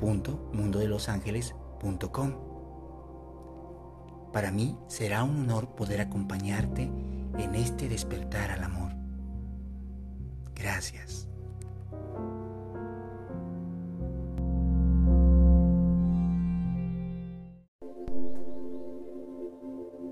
www.mundodelosangeles.com. 0.00 2.32
Para 4.32 4.50
mí 4.50 4.76
será 4.88 5.22
un 5.24 5.40
honor 5.40 5.74
poder 5.74 6.00
acompañarte 6.00 6.90
en 7.38 7.54
este 7.54 7.86
despertar 7.88 8.50
al 8.50 8.64
amor. 8.64 8.92
Gracias. 10.54 11.28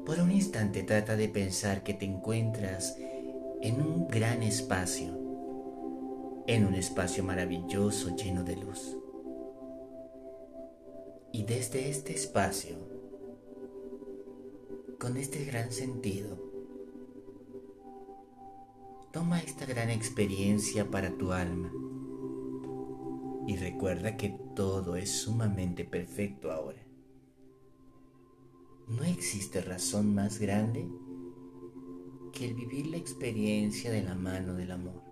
Por 0.05 0.21
un 0.21 0.31
instante 0.33 0.83
trata 0.85 1.17
de 1.17 1.29
pensar 1.29 1.83
que 1.83 1.95
te 1.95 2.05
encuentras 2.07 2.97
en 3.61 3.83
un 3.83 4.07
gran 4.09 4.43
espacio, 4.43 5.13
en 6.47 6.67
un 6.67 6.75
espacio 6.75 7.23
maravilloso 7.25 8.17
lleno 8.17 8.43
de 8.43 8.57
luz. 8.57 8.98
Desde 11.49 11.89
este 11.89 12.13
espacio, 12.13 12.77
con 15.01 15.17
este 15.17 15.47
gran 15.47 15.73
sentido, 15.73 16.37
toma 19.15 19.41
esta 19.41 19.65
gran 19.65 19.89
experiencia 19.89 20.91
para 20.91 21.17
tu 21.17 21.33
alma 21.33 21.73
y 23.47 23.57
recuerda 23.57 24.19
que 24.19 24.39
todo 24.55 24.97
es 24.97 25.23
sumamente 25.23 25.87
perfecto 25.87 26.53
ahora. 26.53 26.87
No 28.87 29.03
existe 29.05 29.63
razón 29.63 30.15
más 30.15 30.39
grande 30.41 30.87
que 32.35 32.45
el 32.45 32.53
vivir 32.53 32.89
la 32.89 32.99
experiencia 32.99 33.91
de 33.91 34.03
la 34.03 34.15
mano 34.15 34.53
del 34.53 34.71
amor. 34.71 35.03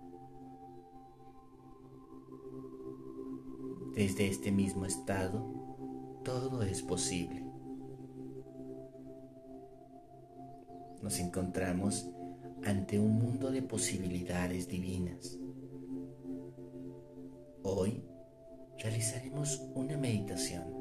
Desde 3.95 4.27
este 4.27 4.51
mismo 4.51 4.85
estado, 4.85 5.66
todo 6.27 6.61
es 6.61 6.81
posible. 6.81 7.41
Nos 11.01 11.19
encontramos 11.21 12.11
ante 12.65 12.99
un 12.99 13.17
mundo 13.17 13.49
de 13.49 13.61
posibilidades 13.61 14.67
divinas. 14.67 15.39
Hoy 17.63 18.03
realizaremos 18.77 19.61
una 19.73 19.95
meditación 19.95 20.75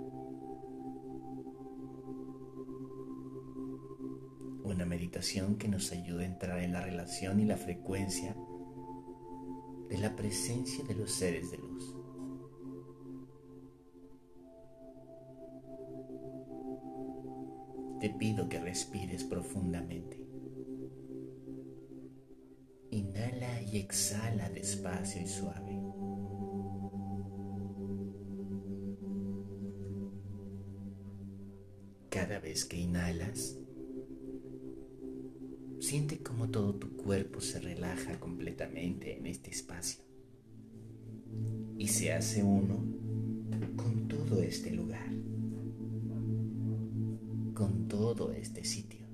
una 4.65 4.85
meditación 4.85 5.57
que 5.57 5.69
nos 5.69 5.93
ayude 5.93 6.25
a 6.25 6.27
entrar 6.27 6.59
en 6.59 6.73
la 6.73 6.81
relación 6.81 7.39
y 7.39 7.45
la 7.45 7.57
frecuencia 7.57 8.37
de 9.89 9.99
la 9.99 10.17
presencia 10.17 10.85
de 10.85 10.97
los 10.97 11.13
seres 11.13 11.53
de 11.53 11.59
luz. 11.59 11.96
Te 18.01 18.11
pido 18.11 18.49
que 18.49 18.61
respires 18.61 19.25
profundamente. 19.25 20.21
Inhala 22.91 23.63
y 23.63 23.79
exhala 23.79 24.49
despacio 24.51 25.23
y 25.23 25.27
suave. 25.27 25.81
Cada 32.11 32.39
vez 32.41 32.65
que 32.65 32.79
inhalas, 32.79 33.59
Siente 35.87 36.19
como 36.19 36.49
todo 36.49 36.75
tu 36.75 36.97
cuerpo 36.97 37.41
se 37.41 37.61
relaja 37.61 38.19
completamente 38.19 39.17
en 39.17 39.27
este 39.27 39.51
espacio 39.51 40.03
y 41.79 41.87
se 41.87 42.13
hace 42.13 42.43
uno 42.43 42.83
con 43.77 44.09
todo 44.09 44.43
este 44.43 44.73
lugar, 44.73 45.13
todo 47.89 48.33
este 48.33 48.65
sitio. 48.65 49.07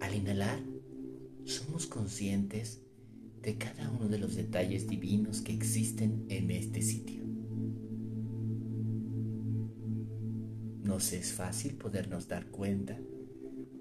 Al 0.00 0.14
inhalar, 0.14 0.60
somos 1.44 1.86
conscientes 1.86 2.80
de 3.42 3.56
cada 3.56 3.90
uno 3.90 4.08
de 4.08 4.18
los 4.18 4.34
detalles 4.34 4.88
divinos 4.88 5.40
que 5.40 5.52
existen 5.52 6.26
en 6.28 6.50
este 6.50 6.82
sitio. 6.82 7.24
nos 10.94 11.12
es 11.12 11.32
fácil 11.32 11.74
podernos 11.74 12.28
dar 12.28 12.46
cuenta 12.52 12.96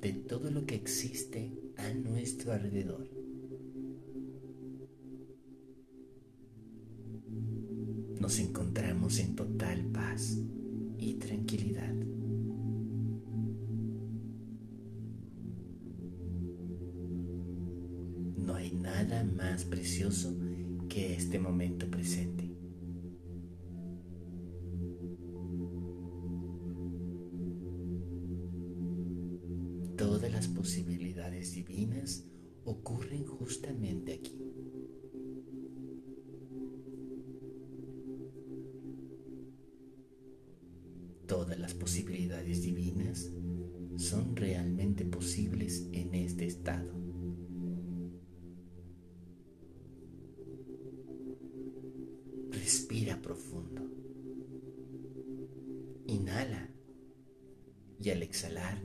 de 0.02 0.14
todo 0.14 0.50
lo 0.50 0.66
que 0.66 0.74
existe 0.74 1.53
a 1.78 1.94
nuestro 1.94 2.53
alrededor. 2.53 3.12
Nos 8.23 8.39
encontramos 8.39 9.19
en 9.19 9.35
total 9.35 9.84
paz 9.91 10.38
y 10.97 11.16
tranquilidad. 11.16 11.94
No 18.38 18.56
hay 18.56 18.72
nada 18.72 19.25
más 19.25 19.66
precioso 19.66 20.34
que 20.88 21.16
este 21.16 21.38
momento 21.38 21.91
presente. 21.91 22.50
Todas 29.97 30.31
las 30.31 30.47
posibilidades 30.47 31.51
divinas 31.55 32.23
ocurren 32.63 33.25
justamente 33.25 34.13
aquí. 34.13 34.43
Posibilidades 41.73 42.61
divinas 42.61 43.31
son 43.97 44.35
realmente 44.35 45.06
posibles 45.06 45.88
en 45.91 46.13
este 46.16 46.45
estado. 46.45 46.91
Respira 52.51 53.22
profundo. 53.22 53.81
Inhala 56.07 56.69
y 58.00 58.09
al 58.09 58.23
exhalar 58.23 58.78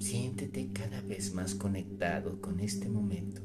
Siéntete 0.00 0.70
cada 0.72 1.02
vez 1.02 1.34
más 1.34 1.54
conectado 1.54 2.40
con 2.40 2.58
este 2.60 2.88
momento. 2.88 3.42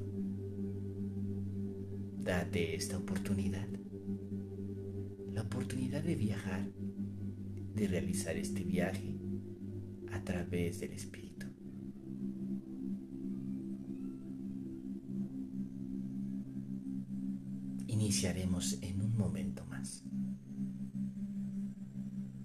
Date 2.23 2.75
esta 2.75 2.97
oportunidad. 2.97 3.67
La 5.33 5.41
oportunidad 5.41 6.01
de 6.01 6.15
viajar, 6.15 6.71
de 7.75 7.87
realizar 7.87 8.37
este 8.37 8.63
viaje 8.63 9.17
a 10.11 10.23
través 10.23 10.79
del 10.79 10.93
Espíritu. 10.93 11.45
Iniciaremos 17.87 18.77
en 18.81 19.01
un 19.01 19.17
momento 19.17 19.65
más. 19.65 20.03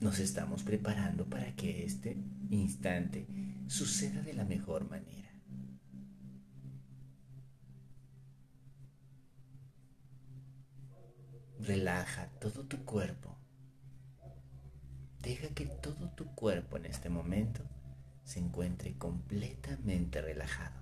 Nos 0.00 0.18
estamos 0.18 0.62
preparando 0.62 1.28
para 1.28 1.54
que 1.54 1.84
este 1.84 2.16
instante 2.48 3.26
suceda 3.68 4.22
de 4.22 4.32
la 4.32 4.44
mejor 4.44 4.88
manera. 4.90 5.30
Relaja 11.60 12.26
todo 12.40 12.64
tu 12.66 12.84
cuerpo. 12.84 13.29
Tu 16.20 16.26
cuerpo 16.34 16.76
en 16.76 16.84
este 16.84 17.08
momento 17.08 17.62
se 18.24 18.40
encuentre 18.40 18.98
completamente 18.98 20.20
relajado. 20.20 20.78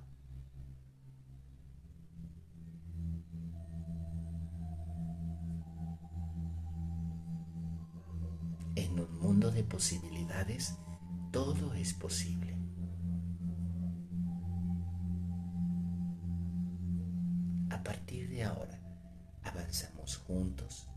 En 8.74 8.98
un 8.98 9.16
mundo 9.20 9.52
de 9.52 9.62
posibilidades, 9.62 10.74
todo 11.30 11.72
es 11.74 11.94
posible. 11.94 12.58
a 17.70 17.84
partir 17.84 18.28
de 18.28 18.42
ahora 18.42 18.80
avanzamos 19.44 20.16
juntos 20.16 20.88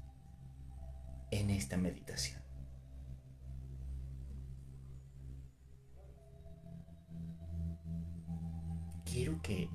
en 1.29 1.51
esta 1.51 1.77
meditación. 1.77 2.50
Que 9.41 9.69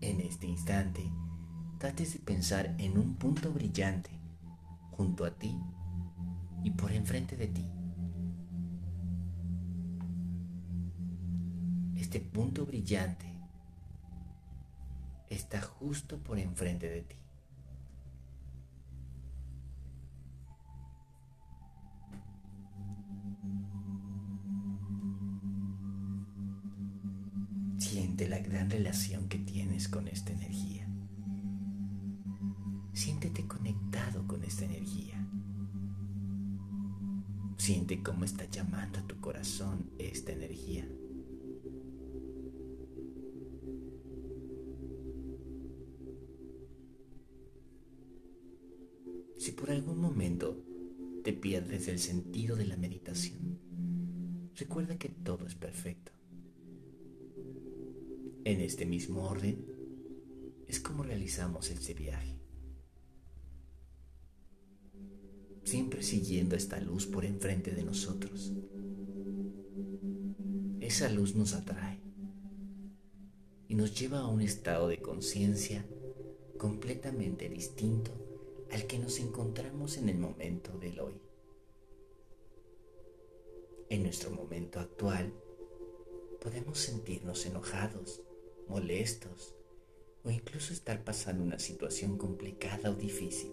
en 0.00 0.20
este 0.20 0.46
instante 0.46 1.10
trates 1.78 2.12
de 2.14 2.18
pensar 2.20 2.74
en 2.78 2.98
un 2.98 3.14
punto 3.14 3.52
brillante 3.52 4.10
junto 4.90 5.24
a 5.24 5.30
ti 5.30 5.58
y 6.62 6.70
por 6.70 6.92
enfrente 6.92 7.36
de 7.36 7.48
ti. 7.48 7.70
Este 11.96 12.20
punto 12.20 12.64
brillante 12.66 13.26
está 15.28 15.60
justo 15.60 16.18
por 16.18 16.38
enfrente 16.38 16.88
de 16.88 17.02
ti. 17.02 17.16
En 58.44 58.60
este 58.60 58.84
mismo 58.84 59.26
orden 59.26 59.64
es 60.68 60.78
como 60.78 61.02
realizamos 61.02 61.70
este 61.70 61.94
viaje. 61.94 62.36
Siempre 65.62 66.02
siguiendo 66.02 66.54
esta 66.54 66.78
luz 66.78 67.06
por 67.06 67.24
enfrente 67.24 67.70
de 67.70 67.82
nosotros. 67.82 68.52
Esa 70.80 71.08
luz 71.08 71.34
nos 71.34 71.54
atrae 71.54 72.02
y 73.66 73.74
nos 73.74 73.98
lleva 73.98 74.18
a 74.18 74.28
un 74.28 74.42
estado 74.42 74.88
de 74.88 75.00
conciencia 75.00 75.86
completamente 76.58 77.48
distinto 77.48 78.10
al 78.70 78.86
que 78.86 78.98
nos 78.98 79.20
encontramos 79.20 79.96
en 79.96 80.10
el 80.10 80.18
momento 80.18 80.78
del 80.78 81.00
hoy. 81.00 81.14
En 83.88 84.02
nuestro 84.02 84.30
momento 84.30 84.80
actual 84.80 85.32
podemos 86.42 86.78
sentirnos 86.78 87.46
enojados, 87.46 88.20
molestos 88.68 89.54
o 90.24 90.30
incluso 90.30 90.72
estar 90.72 91.04
pasando 91.04 91.44
una 91.44 91.58
situación 91.58 92.16
complicada 92.16 92.90
o 92.90 92.94
difícil. 92.94 93.52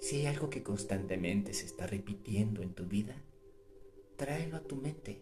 Si 0.00 0.16
hay 0.16 0.26
algo 0.26 0.50
que 0.50 0.62
constantemente 0.62 1.52
se 1.52 1.66
está 1.66 1.86
repitiendo 1.86 2.62
en 2.62 2.74
tu 2.74 2.84
vida, 2.84 3.16
tráelo 4.16 4.56
a 4.56 4.60
tu 4.60 4.76
mente 4.76 5.20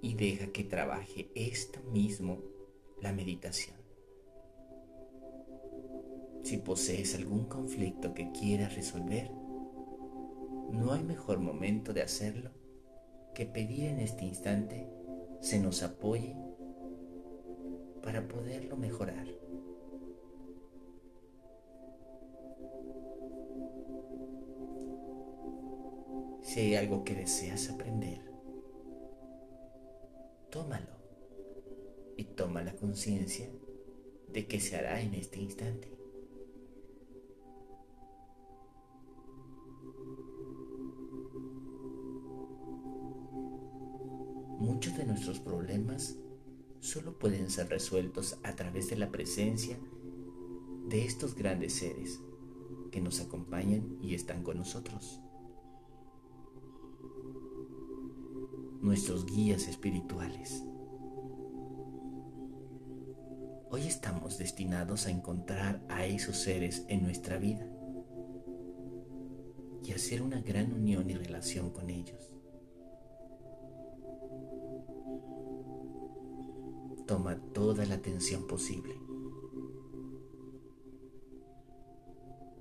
y 0.00 0.14
deja 0.14 0.52
que 0.52 0.64
trabaje 0.64 1.30
esto 1.34 1.80
mismo 1.90 2.38
la 3.00 3.12
meditación. 3.12 3.76
Si 6.42 6.56
posees 6.58 7.14
algún 7.14 7.46
conflicto 7.46 8.14
que 8.14 8.32
quieras 8.32 8.74
resolver, 8.74 9.30
no 10.70 10.92
hay 10.92 11.02
mejor 11.02 11.40
momento 11.40 11.92
de 11.92 12.02
hacerlo 12.02 12.50
que 13.34 13.44
pedir 13.44 13.84
en 13.86 13.98
este 13.98 14.24
instante 14.24 14.88
se 15.40 15.58
nos 15.58 15.82
apoye 15.82 16.36
para 18.02 18.26
poderlo 18.26 18.76
mejorar. 18.76 19.26
Si 26.42 26.60
hay 26.60 26.76
algo 26.76 27.04
que 27.04 27.14
deseas 27.14 27.68
aprender, 27.68 28.22
tómalo 30.50 30.96
y 32.16 32.24
toma 32.24 32.62
la 32.62 32.74
conciencia 32.74 33.50
de 34.32 34.46
que 34.46 34.60
se 34.60 34.76
hará 34.76 35.00
en 35.00 35.14
este 35.14 35.40
instante. 35.40 35.97
Muchos 44.68 44.98
de 44.98 45.06
nuestros 45.06 45.40
problemas 45.40 46.14
solo 46.80 47.18
pueden 47.18 47.50
ser 47.50 47.70
resueltos 47.70 48.38
a 48.42 48.54
través 48.54 48.90
de 48.90 48.96
la 48.96 49.10
presencia 49.10 49.78
de 50.90 51.06
estos 51.06 51.34
grandes 51.34 51.72
seres 51.72 52.20
que 52.92 53.00
nos 53.00 53.22
acompañan 53.22 53.96
y 54.02 54.14
están 54.14 54.42
con 54.42 54.58
nosotros. 54.58 55.22
Nuestros 58.82 59.24
guías 59.24 59.68
espirituales. 59.68 60.62
Hoy 63.70 63.86
estamos 63.86 64.36
destinados 64.36 65.06
a 65.06 65.10
encontrar 65.10 65.82
a 65.88 66.04
esos 66.04 66.36
seres 66.36 66.84
en 66.88 67.04
nuestra 67.04 67.38
vida 67.38 67.66
y 69.82 69.92
hacer 69.92 70.20
una 70.20 70.42
gran 70.42 70.74
unión 70.74 71.08
y 71.08 71.14
relación 71.14 71.70
con 71.70 71.88
ellos. 71.88 72.37
Toma 77.08 77.40
toda 77.54 77.86
la 77.86 77.94
atención 77.94 78.46
posible, 78.46 78.94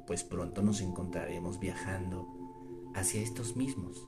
pues 0.08 0.24
pronto 0.24 0.62
nos 0.62 0.80
encontraremos 0.80 1.60
viajando 1.60 2.26
hacia 2.96 3.22
estos 3.22 3.58
mismos. 3.58 4.08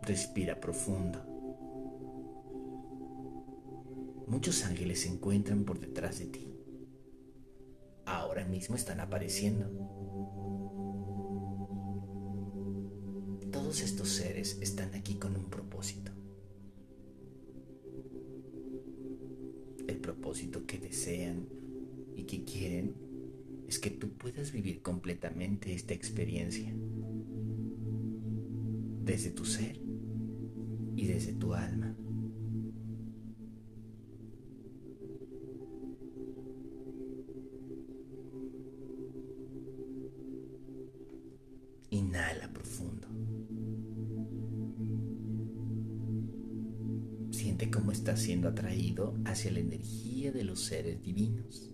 Respira 0.00 0.58
profundo. 0.58 1.22
Muchos 4.26 4.64
ángeles 4.64 5.02
se 5.02 5.10
encuentran 5.10 5.64
por 5.64 5.80
detrás 5.80 6.18
de 6.18 6.26
ti. 6.28 6.48
Ahora 8.06 8.46
mismo 8.46 8.74
están 8.74 9.00
apareciendo. 9.00 9.66
Todos 13.52 13.82
estos 13.82 14.08
seres 14.08 14.56
están 14.62 14.94
aquí 14.94 15.16
con 15.16 15.36
un 15.36 15.50
propósito. 15.50 16.21
Propósito 20.22 20.64
que 20.66 20.78
desean 20.78 21.48
y 22.14 22.22
que 22.22 22.44
quieren 22.44 22.94
es 23.66 23.80
que 23.80 23.90
tú 23.90 24.08
puedas 24.10 24.52
vivir 24.52 24.80
completamente 24.80 25.74
esta 25.74 25.94
experiencia 25.94 26.72
desde 29.04 29.32
tu 29.32 29.44
ser 29.44 29.80
y 30.94 31.06
desde 31.08 31.32
tu 31.32 31.54
alma. 31.54 31.91
Hacia 49.32 49.50
la 49.50 49.60
energía 49.60 50.30
de 50.30 50.44
los 50.44 50.60
seres 50.60 51.02
divinos. 51.02 51.70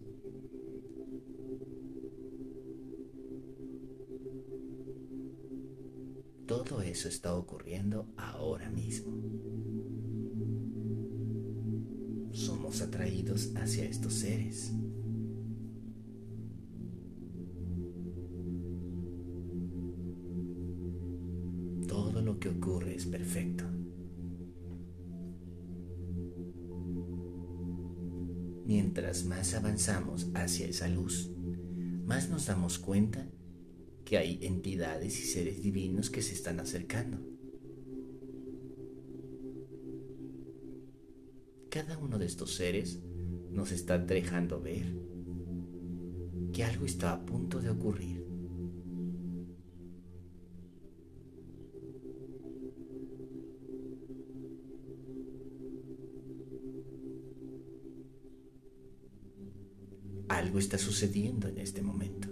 Todo 6.46 6.80
eso 6.80 7.08
está 7.08 7.34
ocurriendo 7.34 8.06
ahora 8.16 8.70
mismo. 8.70 9.12
Somos 12.32 12.80
atraídos 12.80 13.50
hacia 13.56 13.84
estos 13.84 14.14
seres. 14.14 14.72
Avanzamos 29.78 30.26
hacia 30.34 30.66
esa 30.66 30.88
luz, 30.88 31.30
más 32.04 32.28
nos 32.28 32.46
damos 32.46 32.80
cuenta 32.80 33.28
que 34.04 34.18
hay 34.18 34.40
entidades 34.42 35.20
y 35.20 35.22
seres 35.22 35.62
divinos 35.62 36.10
que 36.10 36.20
se 36.20 36.34
están 36.34 36.58
acercando. 36.58 37.18
cada 41.70 41.96
uno 41.98 42.18
de 42.18 42.26
estos 42.26 42.54
seres 42.54 42.98
nos 43.52 43.70
está 43.70 43.98
dejando 43.98 44.60
ver 44.60 44.96
que 46.52 46.64
algo 46.64 46.84
está 46.84 47.12
a 47.12 47.24
punto 47.24 47.60
de 47.60 47.70
ocurrir. 47.70 48.17
Algo 60.48 60.60
está 60.60 60.78
sucediendo 60.78 61.46
en 61.46 61.58
este 61.58 61.82
momento. 61.82 62.26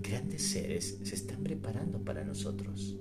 Grandes 0.00 0.40
seres 0.40 0.98
se 1.02 1.14
están 1.14 1.42
preparando 1.42 2.02
para 2.02 2.24
nosotros. 2.24 2.96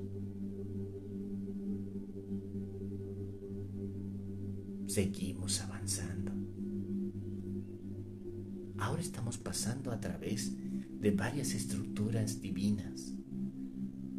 Seguimos 4.88 5.62
avanzando. 5.62 6.34
Ahora 8.78 9.02
estamos 9.02 9.38
pasando 9.38 9.94
a 9.94 10.02
través 10.02 10.52
de 11.00 11.12
varias 11.12 11.54
estructuras 11.54 12.42
divinas, 12.42 13.14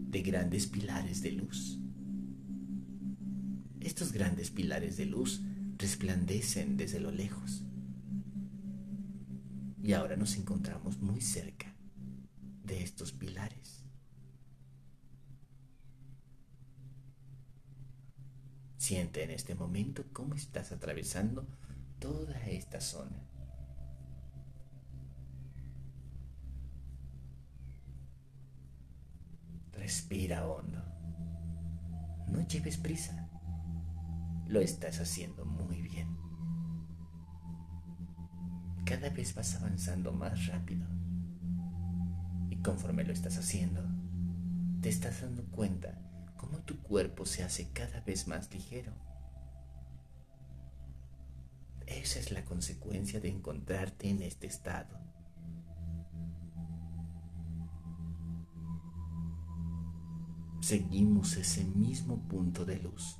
de 0.08 0.22
grandes 0.22 0.66
pilares 0.66 1.20
de 1.20 1.32
luz. 1.32 1.78
Estos 3.80 4.12
grandes 4.12 4.50
pilares 4.50 4.96
de 4.96 5.04
luz 5.04 5.42
resplandecen 5.76 6.78
desde 6.78 7.00
lo 7.00 7.10
lejos. 7.10 7.67
Y 9.88 9.94
ahora 9.94 10.16
nos 10.16 10.36
encontramos 10.36 10.98
muy 10.98 11.22
cerca 11.22 11.74
de 12.62 12.82
estos 12.82 13.10
pilares. 13.10 13.86
Siente 18.76 19.24
en 19.24 19.30
este 19.30 19.54
momento 19.54 20.04
cómo 20.12 20.34
estás 20.34 20.72
atravesando 20.72 21.48
toda 21.98 22.38
esta 22.48 22.82
zona. 22.82 23.26
Respira 29.72 30.46
hondo. 30.46 30.84
No 32.26 32.46
lleves 32.46 32.76
prisa. 32.76 33.30
Lo 34.48 34.60
estás 34.60 35.00
haciendo 35.00 35.46
muy 35.46 35.80
bien. 35.80 36.27
Cada 38.88 39.10
vez 39.10 39.34
vas 39.34 39.54
avanzando 39.54 40.12
más 40.12 40.46
rápido. 40.46 40.86
Y 42.48 42.56
conforme 42.62 43.04
lo 43.04 43.12
estás 43.12 43.36
haciendo, 43.36 43.82
te 44.80 44.88
estás 44.88 45.20
dando 45.20 45.44
cuenta 45.50 46.00
cómo 46.38 46.60
tu 46.60 46.78
cuerpo 46.80 47.26
se 47.26 47.42
hace 47.42 47.70
cada 47.70 48.00
vez 48.00 48.26
más 48.26 48.50
ligero. 48.50 48.94
Esa 51.86 52.18
es 52.18 52.32
la 52.32 52.46
consecuencia 52.46 53.20
de 53.20 53.28
encontrarte 53.28 54.08
en 54.08 54.22
este 54.22 54.46
estado. 54.46 54.98
Seguimos 60.62 61.36
ese 61.36 61.62
mismo 61.64 62.26
punto 62.26 62.64
de 62.64 62.78
luz. 62.78 63.18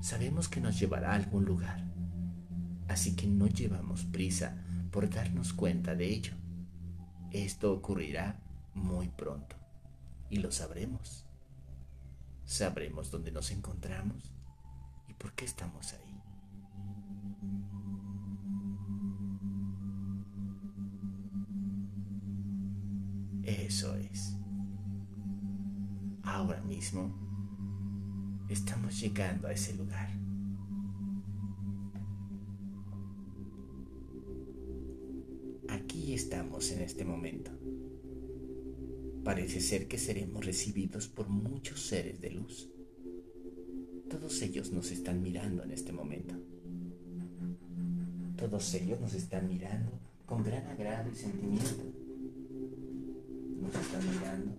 Sabemos 0.00 0.48
que 0.48 0.62
nos 0.62 0.80
llevará 0.80 1.12
a 1.12 1.16
algún 1.16 1.44
lugar, 1.44 1.91
así 2.88 3.14
que 3.14 3.26
no 3.26 3.46
llevamos 3.46 4.04
prisa 4.04 4.56
por 4.90 5.08
darnos 5.08 5.52
cuenta 5.52 5.94
de 5.94 6.06
ello. 6.06 6.32
Esto 7.30 7.72
ocurrirá 7.72 8.40
muy 8.74 9.08
pronto 9.08 9.56
y 10.28 10.36
lo 10.36 10.50
sabremos. 10.52 11.24
Sabremos 12.44 13.10
dónde 13.10 13.32
nos 13.32 13.50
encontramos 13.50 14.32
y 15.08 15.14
por 15.14 15.32
qué 15.32 15.44
estamos 15.44 15.94
ahí. 15.94 16.12
Eso 23.44 23.94
es. 23.96 24.36
Ahora 26.22 26.60
mismo 26.62 27.12
estamos 28.48 29.00
llegando 29.00 29.48
a 29.48 29.52
ese 29.52 29.74
lugar. 29.74 30.21
Estamos 36.10 36.70
en 36.72 36.82
este 36.82 37.04
momento. 37.04 37.50
Parece 39.24 39.60
ser 39.60 39.86
que 39.86 39.98
seremos 39.98 40.44
recibidos 40.44 41.06
por 41.06 41.28
muchos 41.28 41.86
seres 41.86 42.20
de 42.20 42.30
luz. 42.30 42.68
Todos 44.10 44.42
ellos 44.42 44.72
nos 44.72 44.90
están 44.90 45.22
mirando 45.22 45.62
en 45.62 45.70
este 45.70 45.92
momento. 45.92 46.34
Todos 48.36 48.74
ellos 48.74 49.00
nos 49.00 49.14
están 49.14 49.48
mirando 49.48 49.92
con 50.26 50.42
gran 50.42 50.66
agrado 50.66 51.10
y 51.10 51.14
sentimiento. 51.14 51.82
Nos 53.60 53.74
están 53.74 54.10
mirando 54.10 54.56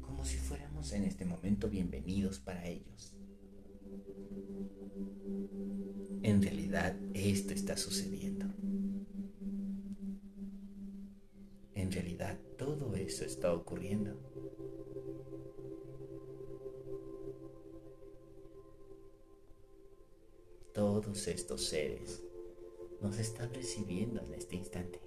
como 0.00 0.24
si 0.24 0.36
fuéramos 0.36 0.92
en 0.92 1.04
este 1.04 1.24
momento 1.24 1.68
bienvenidos 1.68 2.38
para 2.38 2.66
ellos. 2.68 3.16
En 6.22 6.40
realidad 6.40 6.96
esto 7.12 7.52
está 7.52 7.76
sucediendo. 7.76 8.31
Eso 13.12 13.26
está 13.26 13.52
ocurriendo. 13.52 14.16
Todos 20.72 21.28
estos 21.28 21.62
seres 21.66 22.22
nos 23.02 23.18
están 23.18 23.52
recibiendo 23.52 24.22
en 24.22 24.32
este 24.32 24.56
instante. 24.56 24.98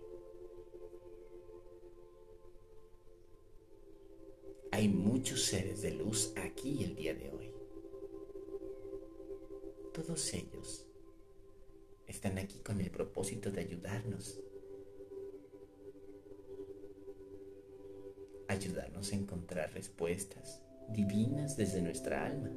Hay 4.72 4.88
muchos 4.88 5.42
seres 5.42 5.82
de 5.82 5.92
luz 5.92 6.32
aquí 6.36 6.84
el 6.84 6.96
día 6.96 7.16
de 7.16 7.32
hoy. 7.32 7.52
Todos 9.94 10.32
ellos 10.36 10.86
están 12.06 12.38
aquí 12.38 12.60
con 12.60 12.80
el 12.82 12.92
propósito 12.92 13.50
de 13.50 13.62
ayudarnos 13.62 14.40
ayudarnos 18.56 19.12
a 19.12 19.16
encontrar 19.16 19.72
respuestas 19.74 20.62
divinas 20.90 21.58
desde 21.58 21.82
nuestra 21.82 22.26
alma. 22.26 22.50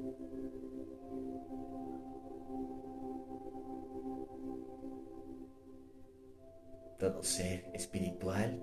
Todo 6.99 7.23
ser 7.23 7.71
espiritual, 7.75 8.61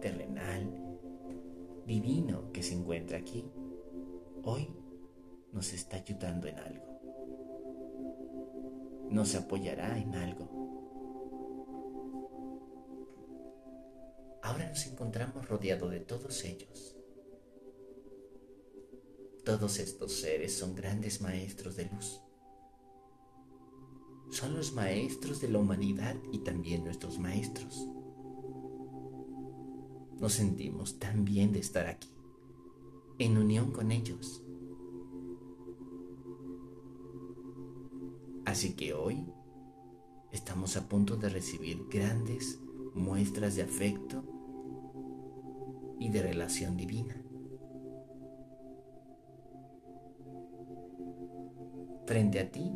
terrenal, 0.00 0.78
divino 1.86 2.52
que 2.52 2.62
se 2.62 2.74
encuentra 2.74 3.18
aquí, 3.18 3.50
hoy 4.42 4.68
nos 5.52 5.72
está 5.72 5.96
ayudando 5.96 6.46
en 6.46 6.58
algo. 6.58 6.88
Nos 9.10 9.34
apoyará 9.34 9.98
en 9.98 10.14
algo. 10.14 10.57
Nos 14.78 14.86
encontramos 14.86 15.48
rodeados 15.48 15.90
de 15.90 15.98
todos 15.98 16.44
ellos. 16.44 16.94
Todos 19.44 19.80
estos 19.80 20.12
seres 20.12 20.56
son 20.56 20.76
grandes 20.76 21.20
maestros 21.20 21.74
de 21.74 21.86
luz. 21.86 22.22
Son 24.30 24.54
los 24.54 24.72
maestros 24.74 25.40
de 25.40 25.48
la 25.48 25.58
humanidad 25.58 26.14
y 26.30 26.44
también 26.44 26.84
nuestros 26.84 27.18
maestros. 27.18 27.88
Nos 30.20 30.34
sentimos 30.34 31.00
tan 31.00 31.24
bien 31.24 31.52
de 31.52 31.58
estar 31.58 31.88
aquí, 31.88 32.14
en 33.18 33.36
unión 33.36 33.72
con 33.72 33.90
ellos. 33.90 34.44
Así 38.44 38.76
que 38.76 38.94
hoy 38.94 39.26
estamos 40.30 40.76
a 40.76 40.88
punto 40.88 41.16
de 41.16 41.30
recibir 41.30 41.84
grandes 41.90 42.60
muestras 42.94 43.56
de 43.56 43.62
afecto 43.62 44.37
y 45.98 46.10
de 46.10 46.22
relación 46.22 46.76
divina. 46.76 47.22
Frente 52.06 52.40
a 52.40 52.50
ti, 52.50 52.74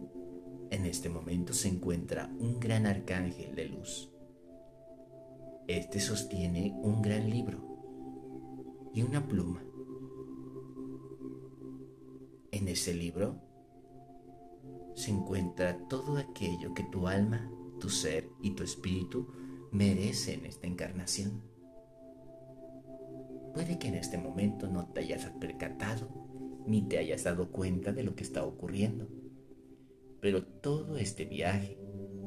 en 0.71 0.87
este 0.87 1.09
momento 1.09 1.53
se 1.53 1.69
encuentra 1.69 2.31
un 2.39 2.61
gran 2.61 2.87
arcángel 2.87 3.55
de 3.55 3.67
luz. 3.67 4.11
Este 5.69 6.01
sostiene 6.01 6.75
un 6.83 7.01
gran 7.01 7.31
libro 7.31 8.91
y 8.93 9.03
una 9.03 9.27
pluma. 9.27 9.65
En 12.51 12.69
ese 12.69 12.93
libro 12.93 13.41
se 14.95 15.11
encuentra 15.11 15.89
todo 15.89 16.19
aquello 16.19 16.75
que 16.75 16.85
tu 16.85 17.09
alma, 17.09 17.51
tu 17.81 17.89
ser 17.89 18.29
y 18.43 18.51
tu 18.51 18.63
espíritu 18.63 19.29
merecen 19.71 20.45
esta 20.45 20.67
encarnación. 20.67 21.52
Puede 23.53 23.79
que 23.79 23.89
en 23.89 23.95
este 23.95 24.19
momento 24.19 24.69
no 24.69 24.87
te 24.89 25.01
hayas 25.01 25.27
percatado 25.41 26.09
ni 26.67 26.83
te 26.83 26.99
hayas 26.99 27.25
dado 27.25 27.51
cuenta 27.51 27.93
de 27.93 28.03
lo 28.03 28.15
que 28.15 28.23
está 28.23 28.45
ocurriendo. 28.45 29.09
Pero 30.21 30.45
todo 30.45 30.97
este 30.97 31.25
viaje 31.25 31.79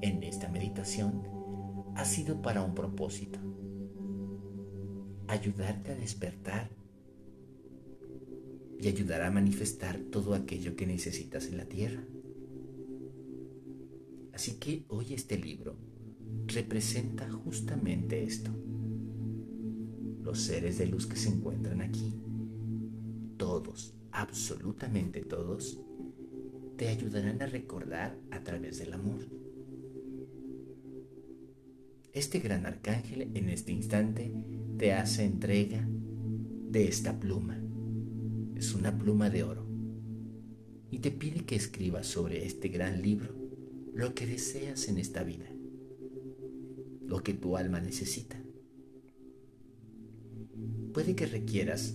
en 0.01 0.23
esta 0.23 0.49
meditación 0.49 1.23
ha 1.95 2.05
sido 2.05 2.41
para 2.41 2.61
un 2.61 2.75
propósito. 2.75 3.39
Ayudarte 5.27 5.91
a 5.91 5.95
despertar 5.95 6.69
y 8.79 8.87
ayudar 8.87 9.21
a 9.21 9.31
manifestar 9.31 9.97
todo 10.11 10.35
aquello 10.35 10.75
que 10.75 10.85
necesitas 10.85 11.47
en 11.47 11.57
la 11.57 11.65
tierra. 11.65 12.03
Así 14.33 14.59
que 14.59 14.85
hoy 14.89 15.13
este 15.13 15.37
libro 15.37 15.77
representa 16.47 17.29
justamente 17.31 18.23
esto. 18.23 18.51
Los 20.25 20.41
seres 20.41 20.79
de 20.79 20.87
luz 20.87 21.05
que 21.05 21.17
se 21.17 21.29
encuentran 21.29 21.81
aquí, 21.81 22.11
todos, 23.37 23.93
absolutamente 24.11 25.21
todos, 25.21 25.79
te 26.77 26.87
ayudarán 26.87 27.43
a 27.43 27.45
recordar 27.45 28.17
a 28.31 28.43
través 28.43 28.79
del 28.79 28.93
amor. 28.93 29.19
Este 32.11 32.39
gran 32.39 32.65
arcángel 32.65 33.29
en 33.35 33.49
este 33.49 33.71
instante 33.71 34.33
te 34.79 34.93
hace 34.93 35.25
entrega 35.25 35.87
de 35.87 36.87
esta 36.87 37.19
pluma. 37.19 37.61
Es 38.55 38.73
una 38.73 38.97
pluma 38.97 39.29
de 39.29 39.43
oro. 39.43 39.67
Y 40.89 40.99
te 40.99 41.11
pide 41.11 41.45
que 41.45 41.55
escribas 41.55 42.07
sobre 42.07 42.47
este 42.47 42.69
gran 42.69 43.03
libro 43.03 43.35
lo 43.93 44.15
que 44.15 44.25
deseas 44.25 44.87
en 44.87 44.97
esta 44.97 45.23
vida, 45.23 45.45
lo 47.05 47.21
que 47.21 47.35
tu 47.35 47.57
alma 47.57 47.79
necesita. 47.79 48.44
Puede 50.95 51.13
que 51.13 51.25
requieras 51.25 51.93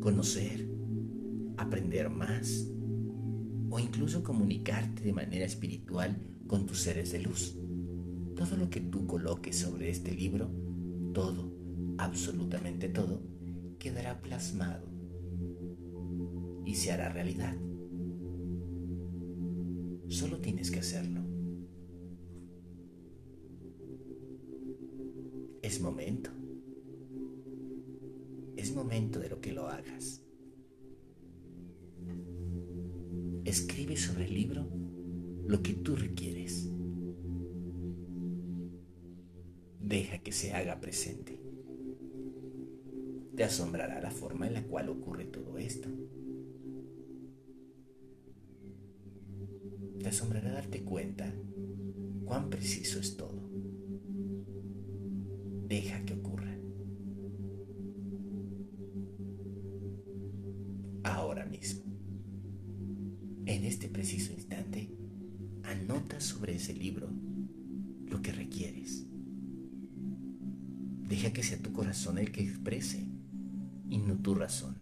conocer, 0.00 0.68
aprender 1.56 2.10
más 2.10 2.70
o 3.70 3.78
incluso 3.78 4.22
comunicarte 4.22 5.02
de 5.02 5.14
manera 5.14 5.46
espiritual 5.46 6.14
con 6.46 6.66
tus 6.66 6.80
seres 6.80 7.10
de 7.12 7.20
luz. 7.20 7.56
Todo 8.36 8.58
lo 8.58 8.68
que 8.68 8.82
tú 8.82 9.06
coloques 9.06 9.56
sobre 9.56 9.88
este 9.88 10.14
libro, 10.14 10.50
todo, 11.14 11.54
absolutamente 11.96 12.90
todo, 12.90 13.22
quedará 13.78 14.20
plasmado 14.20 14.86
y 16.66 16.74
se 16.74 16.92
hará 16.92 17.08
realidad. 17.08 17.56
Solo 20.08 20.36
tienes 20.40 20.70
que 20.70 20.80
hacerlo. 20.80 21.22
Es 25.62 25.80
momento. 25.80 26.37
Es 28.58 28.74
momento 28.74 29.20
de 29.20 29.28
lo 29.28 29.40
que 29.40 29.52
lo 29.52 29.68
hagas. 29.68 30.20
Escribe 33.44 33.96
sobre 33.96 34.24
el 34.24 34.34
libro 34.34 34.68
lo 35.46 35.62
que 35.62 35.74
tú 35.74 35.94
requieres. 35.94 36.68
Deja 39.80 40.18
que 40.18 40.32
se 40.32 40.52
haga 40.52 40.80
presente. 40.80 41.40
Te 43.36 43.44
asombrará 43.44 44.00
la 44.00 44.10
forma 44.10 44.48
en 44.48 44.54
la 44.54 44.64
cual 44.64 44.88
ocurre 44.88 45.24
todo 45.24 45.56
esto. 45.56 45.88
te 49.98 50.08
asombrará 50.08 50.52
darte 50.52 50.82
cuenta 50.84 51.30
cuán 52.24 52.48
preciso 52.48 52.98
es 52.98 53.16
todo. 53.16 53.50
Deja 55.66 56.04
que 56.04 56.14
ocurra. 56.14 56.47
Libro 66.74 67.08
lo 68.06 68.22
que 68.22 68.32
requieres. 68.32 69.06
Deja 71.08 71.32
que 71.32 71.42
sea 71.42 71.58
tu 71.58 71.72
corazón 71.72 72.18
el 72.18 72.32
que 72.32 72.42
exprese 72.42 73.06
y 73.88 73.98
no 73.98 74.16
tu 74.16 74.34
razón. 74.34 74.78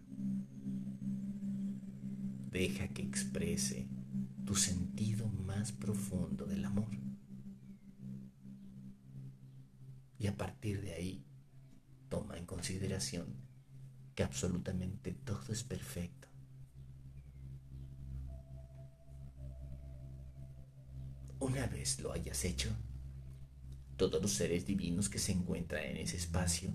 Deja 2.51 2.87
que 2.89 3.03
exprese 3.03 3.87
tu 4.45 4.55
sentido 4.55 5.29
más 5.29 5.71
profundo 5.71 6.45
del 6.45 6.65
amor. 6.65 6.89
Y 10.19 10.27
a 10.27 10.35
partir 10.35 10.81
de 10.81 10.93
ahí, 10.93 11.25
toma 12.09 12.37
en 12.37 12.45
consideración 12.45 13.27
que 14.15 14.23
absolutamente 14.23 15.11
todo 15.13 15.51
es 15.51 15.63
perfecto. 15.63 16.16
Una 21.39 21.67
vez 21.67 21.99
lo 21.99 22.11
hayas 22.11 22.43
hecho, 22.45 22.69
todos 23.95 24.21
los 24.21 24.31
seres 24.31 24.65
divinos 24.65 25.09
que 25.09 25.19
se 25.19 25.31
encuentran 25.31 25.83
en 25.83 25.97
ese 25.97 26.17
espacio 26.17 26.71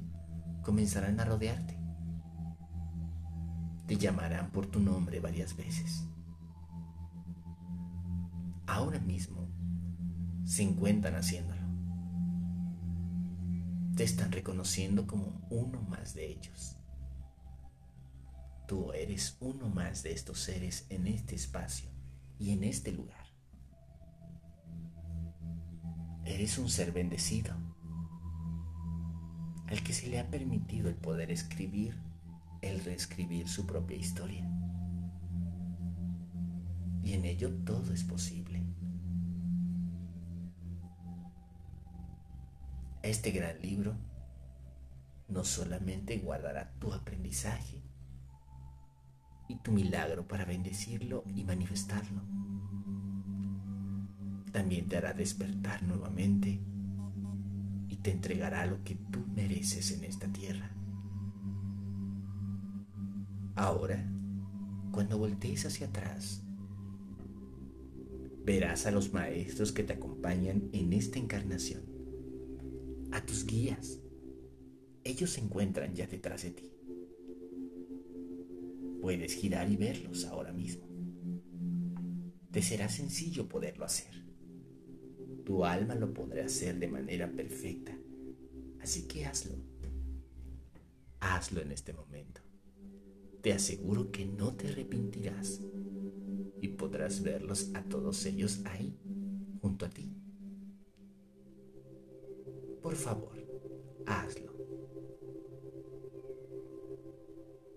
comenzarán 0.63 1.19
a 1.21 1.25
rodearte. 1.25 1.79
Te 3.87 3.97
llamarán 3.97 4.51
por 4.51 4.67
tu 4.67 4.81
nombre 4.81 5.21
varias 5.21 5.57
veces 5.57 6.05
ahora 8.73 8.99
mismo 9.01 9.49
se 10.45 10.63
encuentran 10.63 11.15
haciéndolo. 11.15 11.61
Te 13.97 14.05
están 14.05 14.33
reconociendo 14.33 15.07
como 15.07 15.47
uno 15.51 15.83
más 15.83 16.15
de 16.15 16.31
ellos. 16.31 16.77
Tú 18.67 18.93
eres 18.93 19.37
uno 19.41 19.69
más 19.69 20.03
de 20.03 20.13
estos 20.13 20.41
seres 20.41 20.87
en 20.89 21.07
este 21.07 21.35
espacio 21.35 21.91
y 22.39 22.53
en 22.53 22.65
este 22.65 22.93
lugar. 22.93 23.22
Eres 26.25 26.59
un 26.59 26.69
ser 26.69 26.93
bendecido 26.93 27.55
al 29.67 29.83
que 29.83 29.93
se 29.93 30.07
le 30.09 30.21
ha 30.21 30.29
permitido 30.29 30.89
el 30.89 30.97
poder 30.97 31.31
escribir, 31.31 31.99
el 32.61 32.85
reescribir 32.85 33.49
su 33.49 33.67
propia 33.67 33.97
historia. 33.97 34.47
Y 37.03 37.15
en 37.15 37.25
ello 37.25 37.51
todo 37.65 37.93
es 37.93 38.05
posible. 38.05 38.63
Este 43.03 43.33
gran 43.33 43.61
libro 43.61 43.97
no 45.29 45.45
solamente 45.45 46.19
guardará 46.19 46.73
tu 46.79 46.93
aprendizaje 46.93 47.83
y 49.49 49.57
tu 49.57 49.73
milagro 49.73 50.29
para 50.29 50.45
bendecirlo 50.45 51.25
y 51.35 51.45
manifestarlo, 51.45 52.23
también 54.53 54.89
te 54.89 54.99
hará 54.99 55.15
despertar 55.15 55.83
nuevamente 55.83 56.61
y 57.89 57.97
te 57.97 58.11
entregará 58.11 58.67
lo 58.67 58.85
que 58.85 58.95
tú 58.95 59.25
mereces 59.35 59.91
en 59.93 60.05
esta 60.05 60.29
tierra. 60.29 60.71
Ahora, 63.55 64.09
cuando 64.93 65.19
voltees 65.19 65.67
hacia 65.67 65.89
atrás, 65.89 66.43
verás 68.45 68.87
a 68.87 68.91
los 68.91 69.13
maestros 69.13 69.73
que 69.73 69.85
te 69.85 69.95
acompañan 69.95 70.69
en 70.73 70.93
esta 70.93 71.19
encarnación 71.19 71.83
a 73.13 73.25
tus 73.25 73.47
guías. 73.47 74.01
Ellos 75.05 75.31
se 75.31 75.41
encuentran 75.41 75.95
ya 75.95 76.07
detrás 76.07 76.43
de 76.43 76.51
ti. 76.51 76.73
Puedes 79.01 79.35
girar 79.35 79.71
y 79.71 79.77
verlos 79.77 80.25
ahora 80.27 80.53
mismo. 80.53 80.87
Te 82.51 82.63
será 82.63 82.89
sencillo 82.89 83.49
poderlo 83.49 83.85
hacer. 83.85 84.32
Tu 85.45 85.65
alma 85.65 85.95
lo 85.95 86.13
podrá 86.13 86.47
hacer 86.47 86.79
de 86.79 86.89
manera 86.89 87.31
perfecta. 87.31 87.97
Así 88.81 89.07
que 89.09 89.27
hazlo. 89.27 89.57
Hazlo 91.21 91.61
en 91.61 91.73
este 91.73 91.93
momento. 91.93 92.41
Te 93.43 93.53
aseguro 93.53 94.11
que 94.13 94.25
no 94.25 94.55
te 94.55 94.69
arrepentirás 94.69 95.61
y 96.61 96.69
podrás 96.69 97.23
verlos 97.23 97.71
a 97.75 97.83
todos 97.83 98.25
ellos 98.25 98.61
ahí, 98.65 98.97
junto 99.61 99.85
a 99.85 99.91
ti. 99.91 100.13
Por 102.81 102.95
favor, 102.95 103.37
hazlo. 104.07 104.53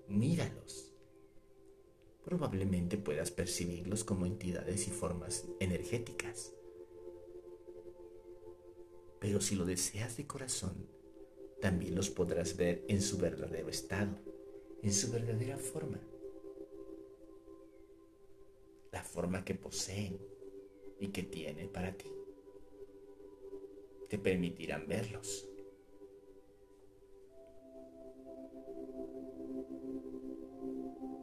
Míralos. 0.07 0.93
Probablemente 2.23 2.97
puedas 2.97 3.31
percibirlos 3.31 4.03
como 4.03 4.25
entidades 4.25 4.87
y 4.87 4.91
formas 4.91 5.45
energéticas. 5.59 6.53
Pero 9.25 9.41
si 9.41 9.55
lo 9.55 9.65
deseas 9.65 10.17
de 10.17 10.27
corazón, 10.27 10.87
también 11.59 11.95
los 11.95 12.11
podrás 12.11 12.55
ver 12.57 12.85
en 12.87 13.01
su 13.01 13.17
verdadero 13.17 13.69
estado, 13.69 14.19
en 14.83 14.93
su 14.93 15.11
verdadera 15.11 15.57
forma. 15.57 15.99
La 18.91 19.01
forma 19.01 19.43
que 19.43 19.55
poseen 19.55 20.19
y 20.99 21.07
que 21.07 21.23
tienen 21.23 21.69
para 21.69 21.97
ti 21.97 22.05
te 24.09 24.19
permitirán 24.19 24.87
verlos. 24.87 25.49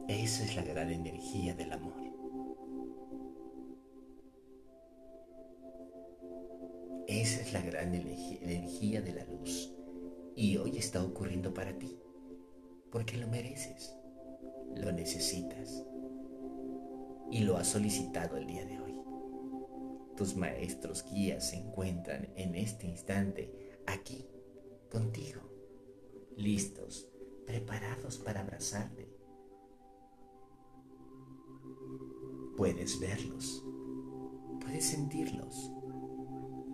Esa 0.09 0.43
es 0.43 0.55
la 0.57 0.63
gran 0.63 0.91
energía 0.91 1.53
del 1.55 1.71
amor. 1.71 2.02
Gran 7.83 7.95
energía 7.95 9.01
de 9.01 9.13
la 9.13 9.25
luz 9.25 9.73
y 10.35 10.55
hoy 10.57 10.77
está 10.77 11.03
ocurriendo 11.03 11.53
para 11.53 11.77
ti, 11.77 11.99
porque 12.91 13.17
lo 13.17 13.27
mereces, 13.27 13.93
lo 14.75 14.91
necesitas 14.93 15.83
y 17.29 17.39
lo 17.39 17.57
has 17.57 17.67
solicitado 17.67 18.37
el 18.37 18.47
día 18.47 18.65
de 18.65 18.79
hoy. 18.79 18.95
Tus 20.15 20.35
maestros 20.35 21.03
guías 21.11 21.49
se 21.49 21.57
encuentran 21.57 22.29
en 22.35 22.55
este 22.55 22.87
instante 22.87 23.51
aquí 23.85 24.25
contigo, 24.89 25.41
listos, 26.37 27.09
preparados 27.45 28.17
para 28.17 28.41
abrazarte. 28.41 29.09
Puedes 32.55 32.99
verlos, 32.99 33.61
puedes 34.61 34.85
sentirlos, 34.85 35.71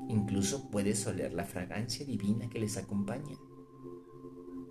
incluso 0.10 0.70
puedes 0.72 1.06
oler 1.08 1.34
la 1.34 1.46
fragancia 1.46 2.06
divina 2.06 2.50
que 2.50 2.60
les 2.60 2.78
acompaña. 2.78 3.38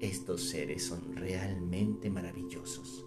Estos 0.00 0.50
seres 0.50 0.84
son 0.84 1.16
realmente 1.16 2.10
maravillosos. 2.10 3.06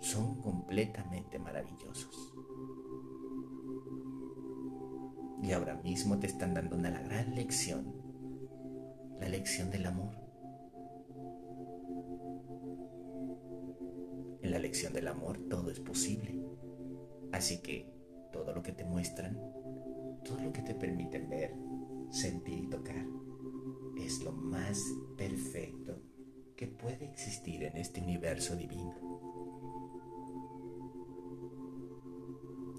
Son 0.00 0.40
completamente 0.40 1.38
maravillosos. 1.38 2.34
Y 5.42 5.52
ahora 5.52 5.76
mismo 5.82 6.18
te 6.18 6.26
están 6.26 6.54
dando 6.54 6.76
una 6.76 6.90
gran 6.90 7.34
lección, 7.34 7.94
la 9.20 9.28
lección 9.28 9.70
del 9.70 9.86
amor. 9.86 10.16
En 14.42 14.50
la 14.50 14.58
lección 14.58 14.92
del 14.92 15.08
amor 15.08 15.38
todo 15.48 15.70
es 15.70 15.80
posible. 15.80 16.42
Así 17.32 17.62
que 17.62 17.92
todo 18.32 18.52
lo 18.52 18.62
que 18.62 18.72
te 18.72 18.84
muestran, 18.84 19.38
todo 20.24 20.40
lo 20.40 20.52
que 20.52 20.62
te 20.62 20.74
permiten 20.74 21.28
ver, 21.28 21.54
sentir 22.10 22.64
y 22.64 22.66
tocar, 22.68 23.06
es 23.98 24.22
lo 24.22 24.32
más 24.32 24.80
perfecto 25.16 26.00
que 26.56 26.66
puede 26.66 27.04
existir 27.04 27.62
en 27.64 27.76
este 27.76 28.00
universo 28.00 28.56
divino. 28.56 28.94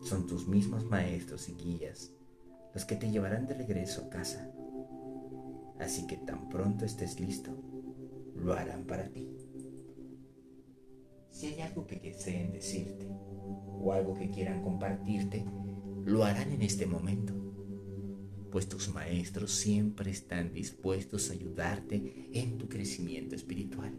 Son 0.04 0.28
tus 0.28 0.48
mismos 0.48 0.86
maestros 0.86 1.50
y 1.50 1.54
guías 1.54 2.14
los 2.74 2.84
que 2.84 2.96
te 2.96 3.10
llevarán 3.10 3.48
de 3.48 3.54
regreso 3.54 4.06
a 4.06 4.10
casa. 4.10 4.52
Así 5.80 6.06
que 6.08 6.18
tan 6.18 6.50
pronto 6.50 6.84
estés 6.86 7.20
listo, 7.20 7.52
lo 8.36 8.54
harán 8.54 8.86
para 8.86 9.10
ti. 9.10 9.34
Si 11.32 11.48
hay 11.48 11.62
algo 11.62 11.88
que 11.88 12.00
deseen 12.00 12.52
decirte 12.52 13.08
o 13.10 13.94
algo 13.94 14.14
que 14.14 14.30
quieran 14.30 14.62
compartirte, 14.62 15.46
lo 16.06 16.24
harán 16.24 16.52
en 16.52 16.62
este 16.62 16.86
momento, 16.86 17.34
pues 18.52 18.70
tus 18.70 18.94
maestros 18.94 19.52
siempre 19.52 20.12
están 20.12 20.54
dispuestos 20.54 21.30
a 21.30 21.34
ayudarte 21.34 22.30
en 22.32 22.58
tu 22.58 22.70
crecimiento 22.70 23.36
espiritual. 23.36 23.92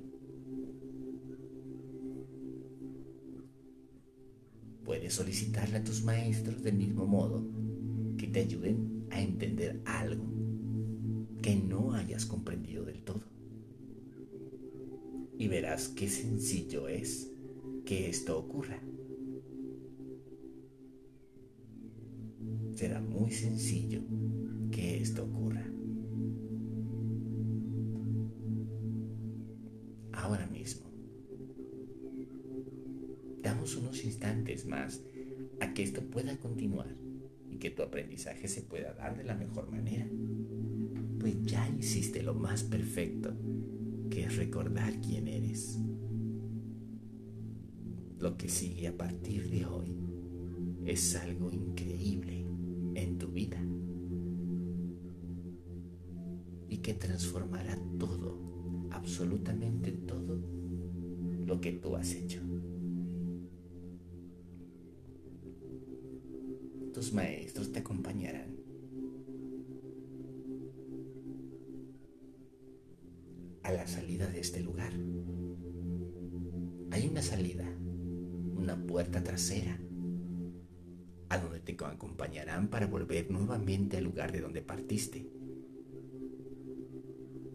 Puedes 4.84 5.14
solicitarle 5.14 5.78
a 5.78 5.84
tus 5.84 6.04
maestros 6.04 6.62
del 6.62 6.76
mismo 6.76 7.06
modo 7.06 7.44
que 8.16 8.28
te 8.28 8.40
ayuden 8.40 9.08
a 9.10 9.20
entender 9.20 9.82
algo 9.84 10.24
que 11.42 11.56
no 11.56 11.92
hayas 11.92 12.24
comprendido 12.24 12.84
del 12.84 13.02
todo. 13.02 13.24
Y 15.36 15.48
verás 15.48 15.88
qué 15.88 16.08
sencillo 16.08 16.86
es 16.86 17.32
que 17.84 18.08
esto 18.08 18.38
ocurra. 18.38 18.80
Será 22.76 23.00
muy 23.00 23.32
sencillo 23.32 24.02
que 24.70 25.02
esto 25.02 25.24
ocurra. 25.24 25.66
Ahora 30.12 30.46
mismo. 30.46 30.86
Damos 33.42 33.76
unos 33.76 34.04
instantes 34.04 34.64
más 34.66 35.02
a 35.60 35.74
que 35.74 35.82
esto 35.82 36.02
pueda 36.02 36.36
continuar 36.36 36.94
que 37.58 37.70
tu 37.70 37.82
aprendizaje 37.82 38.48
se 38.48 38.62
pueda 38.62 38.92
dar 38.94 39.16
de 39.16 39.24
la 39.24 39.34
mejor 39.34 39.70
manera. 39.70 40.06
Pues 41.18 41.42
ya 41.42 41.68
hiciste 41.78 42.22
lo 42.22 42.34
más 42.34 42.62
perfecto, 42.62 43.34
que 44.10 44.24
es 44.24 44.36
recordar 44.36 45.00
quién 45.00 45.28
eres. 45.28 45.78
Lo 48.18 48.36
que 48.36 48.48
sigue 48.48 48.88
a 48.88 48.96
partir 48.96 49.50
de 49.50 49.66
hoy 49.66 49.96
es 50.84 51.16
algo 51.16 51.50
increíble 51.50 52.45
en 53.02 53.18
tu 53.18 53.28
vida 53.28 53.60
y 56.68 56.78
que 56.78 56.94
transformará 56.94 57.78
todo, 57.98 58.88
absolutamente 58.90 59.92
todo 59.92 60.40
lo 61.46 61.60
que 61.60 61.72
tú 61.72 61.96
has 61.96 62.12
hecho. 62.14 62.40
tus 66.96 67.12
maestros 67.12 67.70
te 67.72 67.80
acompañarán. 67.80 68.56
A 73.62 73.70
la 73.70 73.86
salida 73.86 74.26
de 74.28 74.40
este 74.40 74.60
lugar 74.60 74.94
hay 76.90 77.06
una 77.06 77.20
salida, 77.20 77.68
una 78.56 78.82
puerta 78.86 79.22
trasera, 79.22 79.78
te 81.76 81.84
acompañarán 81.84 82.68
para 82.68 82.86
volver 82.86 83.30
nuevamente 83.30 83.96
al 83.96 84.04
lugar 84.04 84.32
de 84.32 84.40
donde 84.40 84.62
partiste. 84.62 85.26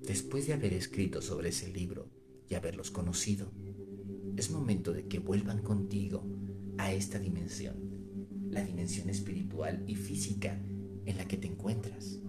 Después 0.07 0.47
de 0.47 0.53
haber 0.53 0.73
escrito 0.73 1.21
sobre 1.21 1.49
ese 1.49 1.71
libro 1.71 2.09
y 2.49 2.55
haberlos 2.55 2.91
conocido, 2.91 3.51
es 4.35 4.51
momento 4.51 4.93
de 4.93 5.07
que 5.07 5.19
vuelvan 5.19 5.61
contigo 5.61 6.23
a 6.77 6.93
esta 6.93 7.19
dimensión 7.19 7.91
la 8.51 8.63
dimensión 8.63 9.09
espiritual 9.09 9.83
y 9.87 9.95
física 9.95 10.59
en 11.05 11.17
la 11.17 11.25
que 11.25 11.37
te 11.37 11.47
encuentras. 11.47 12.19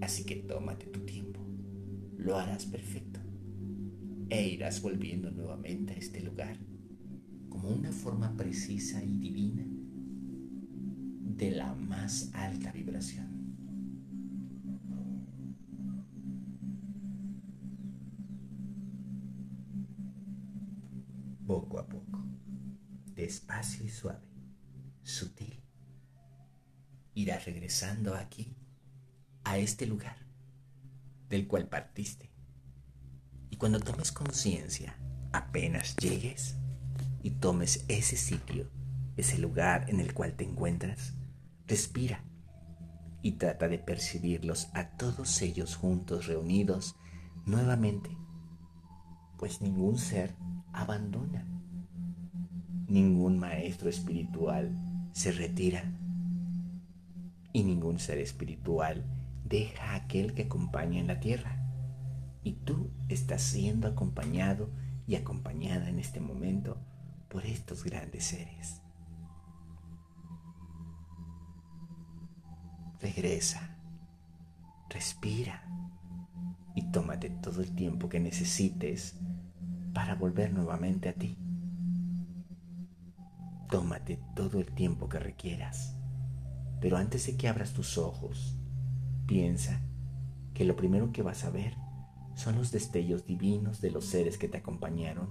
Así 0.00 0.24
que 0.24 0.36
tómate 0.36 0.86
tu 0.86 1.00
tiempo, 1.00 1.40
lo 2.16 2.38
harás 2.38 2.64
perfecto 2.64 3.20
e 4.30 4.48
irás 4.48 4.80
volviendo 4.80 5.30
nuevamente 5.30 5.92
a 5.92 5.96
este 5.96 6.22
lugar 6.22 6.58
como 7.50 7.68
una 7.68 7.92
forma 7.92 8.34
precisa 8.36 9.04
y 9.04 9.18
divina 9.18 9.63
de 11.44 11.50
la 11.50 11.74
más 11.74 12.30
alta 12.32 12.72
vibración. 12.72 13.28
Poco 21.46 21.78
a 21.78 21.86
poco, 21.86 22.24
despacio 23.14 23.84
y 23.84 23.90
suave 23.90 24.26
sutil. 25.02 25.62
Irás 27.12 27.44
regresando 27.44 28.14
aquí, 28.14 28.56
a 29.44 29.58
este 29.58 29.86
lugar 29.86 30.16
del 31.28 31.46
cual 31.46 31.68
partiste. 31.68 32.30
Y 33.50 33.56
cuando 33.56 33.80
tomes 33.80 34.12
conciencia, 34.12 34.96
apenas 35.32 35.94
llegues 35.96 36.54
y 37.22 37.32
tomes 37.32 37.84
ese 37.88 38.16
sitio, 38.16 38.70
ese 39.18 39.36
lugar 39.36 39.90
en 39.90 40.00
el 40.00 40.14
cual 40.14 40.34
te 40.36 40.44
encuentras, 40.44 41.12
respira 41.66 42.24
y 43.22 43.32
trata 43.32 43.68
de 43.68 43.78
percibirlos 43.78 44.68
a 44.74 44.90
todos 44.96 45.40
ellos 45.42 45.76
juntos, 45.76 46.26
reunidos 46.26 46.96
nuevamente, 47.46 48.10
pues 49.38 49.62
ningún 49.62 49.98
ser 49.98 50.34
abandona, 50.72 51.46
ningún 52.86 53.38
maestro 53.38 53.88
espiritual 53.88 54.76
se 55.12 55.32
retira 55.32 55.92
y 57.52 57.62
ningún 57.62 57.98
ser 57.98 58.18
espiritual 58.18 59.04
deja 59.44 59.92
a 59.92 59.94
aquel 59.94 60.34
que 60.34 60.42
acompaña 60.42 61.00
en 61.00 61.06
la 61.06 61.20
tierra. 61.20 61.60
Y 62.42 62.52
tú 62.52 62.90
estás 63.08 63.42
siendo 63.42 63.88
acompañado 63.88 64.70
y 65.06 65.14
acompañada 65.14 65.88
en 65.88 65.98
este 65.98 66.20
momento 66.20 66.76
por 67.28 67.46
estos 67.46 67.84
grandes 67.84 68.24
seres. 68.24 68.83
Regresa, 73.04 73.76
respira 74.88 75.62
y 76.74 76.90
tómate 76.90 77.28
todo 77.28 77.60
el 77.60 77.74
tiempo 77.74 78.08
que 78.08 78.18
necesites 78.18 79.20
para 79.92 80.14
volver 80.14 80.54
nuevamente 80.54 81.10
a 81.10 81.12
ti. 81.12 81.36
Tómate 83.68 84.18
todo 84.34 84.58
el 84.58 84.72
tiempo 84.72 85.10
que 85.10 85.18
requieras. 85.18 85.94
Pero 86.80 86.96
antes 86.96 87.26
de 87.26 87.36
que 87.36 87.46
abras 87.46 87.74
tus 87.74 87.98
ojos, 87.98 88.56
piensa 89.26 89.82
que 90.54 90.64
lo 90.64 90.74
primero 90.74 91.12
que 91.12 91.20
vas 91.20 91.44
a 91.44 91.50
ver 91.50 91.76
son 92.34 92.56
los 92.56 92.72
destellos 92.72 93.26
divinos 93.26 93.82
de 93.82 93.90
los 93.90 94.06
seres 94.06 94.38
que 94.38 94.48
te 94.48 94.56
acompañaron. 94.56 95.30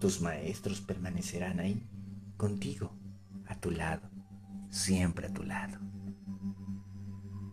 Tus 0.00 0.22
maestros 0.22 0.80
permanecerán 0.80 1.60
ahí, 1.60 1.86
contigo, 2.38 2.96
a 3.46 3.56
tu 3.56 3.72
lado, 3.72 4.08
siempre 4.70 5.26
a 5.26 5.34
tu 5.34 5.42
lado. 5.42 5.78